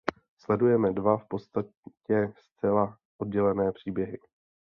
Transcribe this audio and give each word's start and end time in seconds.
Sledujeme 0.37 0.93
dva 0.93 1.17
v 1.17 1.27
podstatě 1.27 2.33
zcela 2.37 2.97
oddělené 3.17 3.71
příběhy. 3.71 4.17